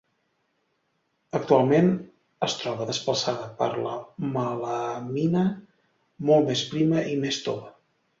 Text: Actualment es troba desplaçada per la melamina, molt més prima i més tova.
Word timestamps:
Actualment 1.39 1.91
es 2.47 2.55
troba 2.61 2.87
desplaçada 2.91 3.49
per 3.59 3.67
la 3.83 3.93
melamina, 4.37 5.45
molt 6.31 6.49
més 6.53 6.65
prima 6.73 7.05
i 7.11 7.15
més 7.27 7.39
tova. 7.51 7.71